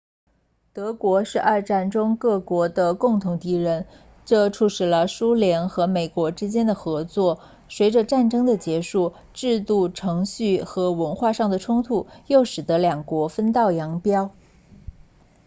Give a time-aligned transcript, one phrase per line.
[0.73, 3.85] 德国是二战中各国的共同敌人
[4.25, 7.39] 这促进了苏联和美国之间的合作
[7.69, 14.31] 随着战争的结束制度程序和文化上的冲突又使得两国分道扬镳